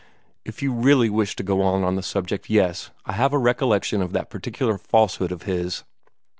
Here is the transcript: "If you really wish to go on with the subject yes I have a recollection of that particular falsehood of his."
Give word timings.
"If 0.43 0.63
you 0.63 0.73
really 0.73 1.11
wish 1.11 1.35
to 1.35 1.43
go 1.43 1.61
on 1.61 1.83
with 1.85 1.95
the 1.95 2.01
subject 2.01 2.49
yes 2.49 2.89
I 3.05 3.11
have 3.13 3.33
a 3.33 3.37
recollection 3.37 4.01
of 4.01 4.13
that 4.13 4.31
particular 4.31 4.79
falsehood 4.79 5.31
of 5.31 5.43
his." 5.43 5.83